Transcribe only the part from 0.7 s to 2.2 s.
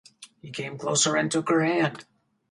closer and took her hand.